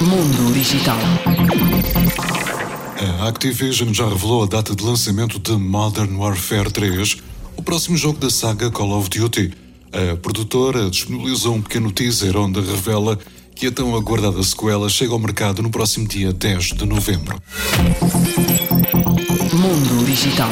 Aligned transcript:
Mundo 0.00 0.52
Digital. 0.52 0.98
A 3.20 3.28
Activision 3.28 3.92
já 3.92 4.08
revelou 4.08 4.42
a 4.42 4.46
data 4.46 4.74
de 4.74 4.84
lançamento 4.84 5.38
de 5.38 5.52
Modern 5.52 6.16
Warfare 6.16 6.70
3, 6.70 7.16
o 7.56 7.62
próximo 7.62 7.96
jogo 7.96 8.18
da 8.18 8.30
saga 8.30 8.70
Call 8.70 8.98
of 8.98 9.08
Duty. 9.08 9.52
A 9.92 10.16
produtora 10.16 10.90
disponibilizou 10.90 11.54
um 11.54 11.62
pequeno 11.62 11.92
teaser 11.92 12.36
onde 12.36 12.60
revela 12.60 13.18
que 13.54 13.68
a 13.68 13.72
tão 13.72 13.94
aguardada 13.94 14.42
sequela 14.42 14.88
chega 14.88 15.12
ao 15.12 15.18
mercado 15.18 15.62
no 15.62 15.70
próximo 15.70 16.08
dia 16.08 16.32
10 16.32 16.64
de 16.74 16.84
novembro. 16.84 17.40
Mundo 19.52 20.04
Digital. 20.04 20.50